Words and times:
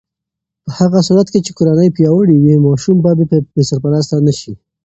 په 0.63 0.71
هغه 0.79 0.99
صورت 1.07 1.27
کې 1.31 1.39
چې 1.45 1.51
کورنۍ 1.57 1.89
پیاوړې 1.95 2.37
وي، 2.39 2.55
ماشوم 2.65 2.97
به 3.03 3.11
بې 3.53 3.63
سرپرسته 3.69 4.15
نه 4.27 4.33
شي. 4.39 4.53